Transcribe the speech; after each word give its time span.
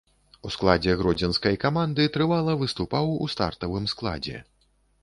У 0.47 0.51
складзе 0.53 0.95
гродзенскай 1.01 1.59
каманды 1.65 2.09
трывала 2.17 2.59
выступаў 2.63 3.13
у 3.23 3.33
стартавым 3.37 3.85
складзе. 3.95 4.45